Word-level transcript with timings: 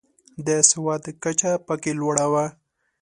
د 0.45 0.49
سواد 0.69 1.03
کچه 1.23 1.51
پکې 1.67 1.91
لوړه 1.99 2.25
وه. 2.31 2.45